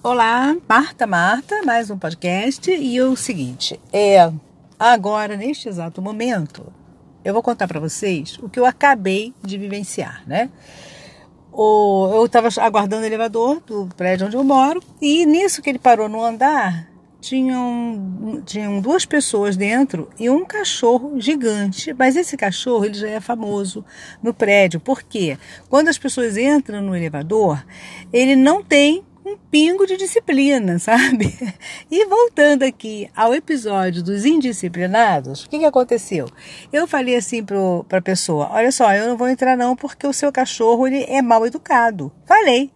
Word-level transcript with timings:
Olá, 0.00 0.56
Marta, 0.68 1.08
Marta, 1.08 1.60
mais 1.64 1.90
um 1.90 1.98
podcast. 1.98 2.70
E 2.70 3.02
o 3.02 3.16
seguinte, 3.16 3.80
é 3.92 4.32
agora, 4.78 5.36
neste 5.36 5.68
exato 5.68 6.00
momento, 6.00 6.72
eu 7.24 7.34
vou 7.34 7.42
contar 7.42 7.66
para 7.66 7.80
vocês 7.80 8.38
o 8.40 8.48
que 8.48 8.60
eu 8.60 8.64
acabei 8.64 9.34
de 9.42 9.58
vivenciar, 9.58 10.22
né? 10.24 10.50
O, 11.50 12.10
eu 12.14 12.26
estava 12.26 12.48
aguardando 12.60 13.02
o 13.02 13.06
elevador 13.06 13.60
do 13.66 13.88
prédio 13.96 14.28
onde 14.28 14.36
eu 14.36 14.44
moro 14.44 14.80
e 15.02 15.26
nisso 15.26 15.60
que 15.60 15.68
ele 15.68 15.80
parou 15.80 16.08
no 16.08 16.22
andar, 16.22 16.88
tinham, 17.20 18.40
tinham 18.46 18.80
duas 18.80 19.04
pessoas 19.04 19.56
dentro 19.56 20.08
e 20.16 20.30
um 20.30 20.44
cachorro 20.44 21.20
gigante. 21.20 21.92
Mas 21.92 22.14
esse 22.14 22.36
cachorro 22.36 22.84
ele 22.84 22.94
já 22.94 23.08
é 23.08 23.20
famoso 23.20 23.84
no 24.22 24.32
prédio. 24.32 24.78
Por 24.78 25.02
quê? 25.02 25.36
Quando 25.68 25.88
as 25.88 25.98
pessoas 25.98 26.36
entram 26.36 26.80
no 26.80 26.94
elevador, 26.94 27.64
ele 28.12 28.36
não 28.36 28.62
tem 28.62 29.04
um 29.28 29.36
pingo 29.50 29.86
de 29.86 29.96
disciplina, 29.96 30.78
sabe? 30.80 31.36
E 31.90 32.06
voltando 32.06 32.62
aqui 32.62 33.10
ao 33.14 33.34
episódio 33.34 34.02
dos 34.02 34.24
indisciplinados, 34.24 35.44
o 35.44 35.48
que, 35.50 35.58
que 35.58 35.64
aconteceu? 35.64 36.28
Eu 36.72 36.86
falei 36.86 37.16
assim 37.16 37.44
para 37.44 37.98
a 37.98 38.02
pessoa: 38.02 38.48
olha 38.52 38.72
só, 38.72 38.92
eu 38.94 39.06
não 39.06 39.16
vou 39.16 39.28
entrar 39.28 39.56
não 39.56 39.76
porque 39.76 40.06
o 40.06 40.12
seu 40.12 40.32
cachorro 40.32 40.86
ele 40.86 41.04
é 41.04 41.20
mal 41.20 41.46
educado. 41.46 42.10
Falei 42.26 42.70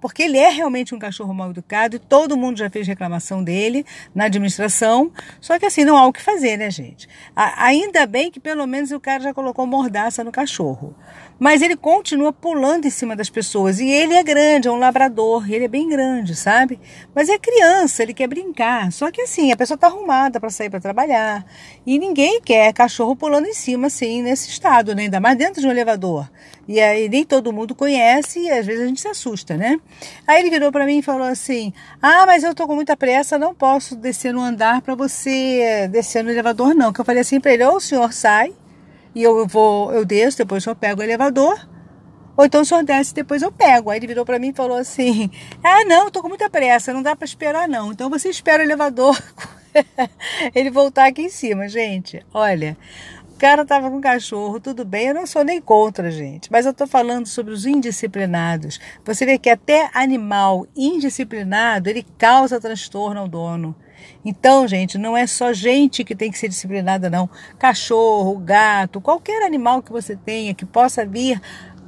porque 0.00 0.22
ele 0.22 0.38
é 0.38 0.50
realmente 0.50 0.94
um 0.94 0.98
cachorro 0.98 1.32
mal 1.32 1.50
educado 1.50 1.96
e 1.96 1.98
todo 1.98 2.36
mundo 2.36 2.58
já 2.58 2.70
fez 2.70 2.86
reclamação 2.86 3.42
dele 3.42 3.84
na 4.14 4.24
administração. 4.24 5.10
Só 5.40 5.58
que 5.58 5.66
assim, 5.66 5.84
não 5.84 5.96
há 5.96 6.06
o 6.06 6.12
que 6.12 6.22
fazer, 6.22 6.56
né, 6.56 6.70
gente? 6.70 7.08
ainda 7.34 8.06
bem 8.06 8.30
que 8.30 8.40
pelo 8.40 8.66
menos 8.66 8.90
o 8.90 9.00
cara 9.00 9.22
já 9.22 9.34
colocou 9.34 9.66
mordaça 9.66 10.22
no 10.22 10.32
cachorro. 10.32 10.94
Mas 11.38 11.60
ele 11.60 11.76
continua 11.76 12.32
pulando 12.32 12.86
em 12.86 12.90
cima 12.90 13.14
das 13.14 13.28
pessoas. 13.28 13.78
E 13.78 13.86
ele 13.88 14.14
é 14.14 14.22
grande, 14.22 14.68
é 14.68 14.70
um 14.70 14.78
labrador, 14.78 15.50
ele 15.50 15.66
é 15.66 15.68
bem 15.68 15.86
grande, 15.88 16.34
sabe? 16.34 16.80
Mas 17.14 17.28
é 17.28 17.38
criança, 17.38 18.02
ele 18.02 18.14
quer 18.14 18.26
brincar. 18.26 18.90
Só 18.90 19.10
que 19.10 19.20
assim, 19.20 19.52
a 19.52 19.56
pessoa 19.56 19.74
está 19.74 19.86
arrumada 19.86 20.40
para 20.40 20.48
sair 20.48 20.70
para 20.70 20.80
trabalhar. 20.80 21.44
E 21.84 21.98
ninguém 21.98 22.40
quer 22.40 22.72
cachorro 22.72 23.14
pulando 23.14 23.46
em 23.46 23.54
cima, 23.54 23.88
assim, 23.88 24.22
nesse 24.22 24.48
estado, 24.48 24.94
né? 24.94 25.02
ainda 25.02 25.20
mais 25.20 25.36
dentro 25.36 25.60
de 25.60 25.66
um 25.66 25.70
elevador. 25.70 26.26
E 26.68 26.80
aí 26.80 27.08
nem 27.08 27.24
todo 27.24 27.52
mundo 27.52 27.74
conhece 27.74 28.40
e 28.40 28.50
às 28.50 28.66
vezes 28.66 28.82
a 28.82 28.86
gente 28.86 29.00
se 29.00 29.06
assusta, 29.06 29.56
né? 29.56 29.78
Aí 30.26 30.40
ele 30.40 30.50
virou 30.50 30.72
para 30.72 30.84
mim 30.84 30.98
e 30.98 31.02
falou 31.02 31.26
assim: 31.26 31.72
Ah, 32.02 32.26
mas 32.26 32.42
eu 32.42 32.54
tô 32.54 32.66
com 32.66 32.74
muita 32.74 32.96
pressa, 32.96 33.38
não 33.38 33.54
posso 33.54 33.94
descer 33.94 34.34
no 34.34 34.40
andar 34.40 34.82
para 34.82 34.94
você 34.94 35.88
descer 35.88 36.24
no 36.24 36.30
elevador, 36.30 36.74
não. 36.74 36.92
Que 36.92 37.00
eu 37.00 37.04
falei 37.04 37.20
assim 37.20 37.40
para 37.40 37.52
ele: 37.52 37.64
ou 37.64 37.76
o 37.76 37.80
senhor 37.80 38.12
sai 38.12 38.52
e 39.14 39.22
eu 39.22 39.46
vou, 39.46 39.92
eu 39.92 40.04
desço, 40.04 40.38
depois 40.38 40.66
eu 40.66 40.74
pego 40.74 41.00
o 41.00 41.04
elevador. 41.04 41.56
Ou 42.36 42.44
então 42.44 42.60
o 42.60 42.64
senhor 42.64 42.84
desce 42.84 43.14
depois 43.14 43.42
eu 43.42 43.50
pego. 43.50 43.88
Aí 43.88 43.98
ele 43.98 44.06
virou 44.06 44.24
para 44.24 44.38
mim 44.38 44.48
e 44.48 44.52
falou 44.52 44.76
assim: 44.76 45.30
Ah, 45.62 45.84
não, 45.84 46.10
tô 46.10 46.20
com 46.20 46.28
muita 46.28 46.50
pressa, 46.50 46.92
não 46.92 47.02
dá 47.02 47.14
para 47.14 47.24
esperar 47.24 47.68
não. 47.68 47.92
Então 47.92 48.10
você 48.10 48.28
espera 48.28 48.62
o 48.62 48.66
elevador 48.66 49.16
ele 50.54 50.70
voltar 50.70 51.06
aqui 51.06 51.22
em 51.22 51.28
cima, 51.28 51.68
gente. 51.68 52.24
Olha, 52.34 52.76
cara 53.36 53.64
tava 53.64 53.90
com 53.90 54.00
cachorro, 54.00 54.58
tudo 54.58 54.84
bem, 54.84 55.08
eu 55.08 55.14
não 55.14 55.26
sou 55.26 55.44
nem 55.44 55.60
contra, 55.60 56.10
gente, 56.10 56.50
mas 56.50 56.66
eu 56.66 56.72
tô 56.72 56.86
falando 56.86 57.26
sobre 57.26 57.52
os 57.52 57.66
indisciplinados. 57.66 58.80
Você 59.04 59.26
vê 59.26 59.38
que 59.38 59.50
até 59.50 59.90
animal 59.92 60.66
indisciplinado, 60.74 61.88
ele 61.88 62.06
causa 62.16 62.60
transtorno 62.60 63.20
ao 63.20 63.28
dono. 63.28 63.76
Então, 64.24 64.66
gente, 64.66 64.98
não 64.98 65.16
é 65.16 65.26
só 65.26 65.52
gente 65.52 66.04
que 66.04 66.14
tem 66.14 66.30
que 66.30 66.38
ser 66.38 66.48
disciplinada, 66.48 67.10
não. 67.10 67.28
Cachorro, 67.58 68.36
gato, 68.38 69.00
qualquer 69.00 69.44
animal 69.44 69.82
que 69.82 69.92
você 69.92 70.16
tenha 70.16 70.54
que 70.54 70.64
possa 70.64 71.04
vir 71.04 71.40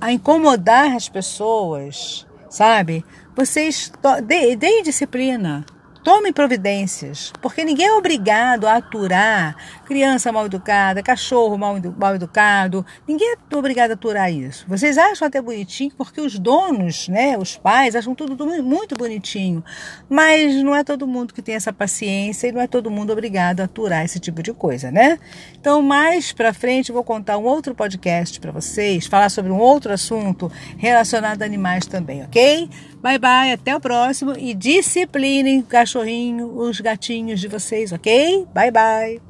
a 0.00 0.12
incomodar 0.12 0.94
as 0.94 1.08
pessoas, 1.08 2.26
sabe? 2.50 3.04
Vocês 3.34 3.92
deem 4.58 4.82
disciplina. 4.82 5.64
Tome 6.06 6.30
providências, 6.32 7.32
porque 7.42 7.64
ninguém 7.64 7.88
é 7.88 7.92
obrigado 7.94 8.68
a 8.68 8.76
aturar 8.76 9.56
criança 9.86 10.30
mal 10.30 10.46
educada, 10.46 11.02
cachorro 11.02 11.58
mal, 11.58 11.76
mal 11.98 12.14
educado. 12.14 12.86
Ninguém 13.08 13.34
é 13.34 13.56
obrigado 13.56 13.90
a 13.90 13.94
aturar 13.94 14.32
isso. 14.32 14.64
Vocês 14.68 14.98
acham 14.98 15.26
até 15.26 15.42
bonitinho, 15.42 15.90
porque 15.98 16.20
os 16.20 16.38
donos, 16.38 17.08
né, 17.08 17.36
os 17.36 17.56
pais, 17.56 17.96
acham 17.96 18.14
tudo, 18.14 18.36
muito 18.62 18.94
bonitinho. 18.94 19.64
Mas 20.08 20.54
não 20.62 20.76
é 20.76 20.84
todo 20.84 21.08
mundo 21.08 21.34
que 21.34 21.42
tem 21.42 21.56
essa 21.56 21.72
paciência 21.72 22.46
e 22.46 22.52
não 22.52 22.60
é 22.60 22.68
todo 22.68 22.88
mundo 22.88 23.12
obrigado 23.12 23.60
a 23.60 23.64
aturar 23.64 24.04
esse 24.04 24.20
tipo 24.20 24.44
de 24.44 24.52
coisa, 24.52 24.92
né? 24.92 25.18
Então, 25.58 25.82
mais 25.82 26.32
para 26.32 26.52
frente, 26.54 26.90
eu 26.90 26.94
vou 26.94 27.02
contar 27.02 27.36
um 27.36 27.44
outro 27.44 27.74
podcast 27.74 28.38
para 28.38 28.52
vocês, 28.52 29.06
falar 29.06 29.28
sobre 29.28 29.50
um 29.50 29.58
outro 29.58 29.92
assunto 29.92 30.50
relacionado 30.76 31.42
a 31.42 31.44
animais 31.44 31.84
também, 31.84 32.22
ok? 32.22 32.68
Bye 33.02 33.18
bye, 33.18 33.52
até 33.52 33.74
o 33.74 33.80
próximo 33.80 34.34
e 34.36 34.52
disciplinem 34.52 35.60
o 35.60 35.62
cachorrinho, 35.96 36.58
os 36.58 36.80
gatinhos 36.80 37.40
de 37.40 37.48
vocês, 37.48 37.92
ok? 37.92 38.46
Bye 38.52 38.70
bye. 38.70 39.25